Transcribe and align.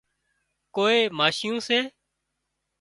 ڪوئي 0.75 0.99
ماشيون 1.19 1.55
سي 1.67 1.79